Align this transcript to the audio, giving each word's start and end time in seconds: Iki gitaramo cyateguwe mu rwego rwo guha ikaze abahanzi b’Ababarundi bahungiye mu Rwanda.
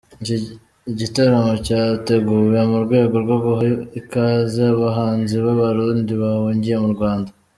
Iki 0.21 0.37
gitaramo 0.99 1.53
cyateguwe 1.65 2.59
mu 2.71 2.77
rwego 2.85 3.15
rwo 3.23 3.37
guha 3.43 3.65
ikaze 3.99 4.61
abahanzi 4.73 5.33
b’Ababarundi 5.43 6.11
bahungiye 6.21 6.77
mu 6.83 6.89
Rwanda. 6.95 7.31